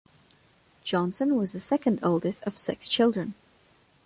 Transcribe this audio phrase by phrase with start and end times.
[0.83, 3.35] Johnson was the second-oldest of six children.